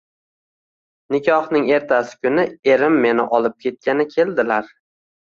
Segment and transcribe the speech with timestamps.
[1.15, 4.79] Nikohning ertasi kuni erim meni olib ketgani keldilar.